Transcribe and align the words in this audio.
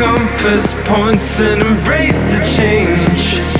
Compass 0.00 0.76
points 0.86 1.40
and 1.40 1.60
embrace 1.60 2.22
the 2.22 2.40
change. 2.56 3.59